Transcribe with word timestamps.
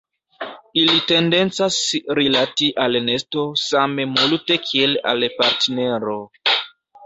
Ili 0.83 1.01
tendencas 1.11 1.77
rilati 2.21 2.71
al 2.85 2.99
nesto 3.11 3.45
same 3.67 4.09
multe 4.17 4.61
kiel 4.67 4.99
al 5.15 5.31
partnero. 5.39 6.21